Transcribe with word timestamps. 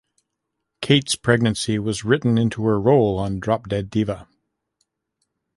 Kate's 0.81 1.15
pregnancy 1.15 1.77
was 1.77 2.03
written 2.03 2.35
into 2.35 2.63
her 2.65 2.79
role 2.81 3.19
on 3.19 3.39
"Drop 3.39 3.67
Dead 3.69 3.91
Diva". 3.91 4.27